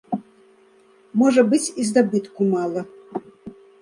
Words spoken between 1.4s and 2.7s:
быць і здабытку